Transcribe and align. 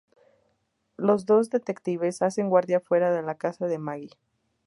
Los 0.97 1.27
dos 1.27 1.51
detectives 1.51 2.23
hacen 2.23 2.49
guardia 2.49 2.79
fuera 2.79 3.11
de 3.11 3.21
la 3.21 3.35
casa 3.35 3.67
de 3.67 3.77
Maggie. 3.77 4.17